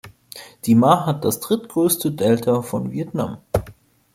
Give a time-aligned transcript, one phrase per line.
[0.65, 3.37] Die Ma hat das drittgrößte Delta von Vietnam.